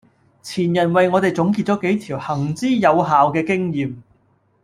[0.41, 3.97] 前人為我哋總結咗幾條行之有效嘅經驗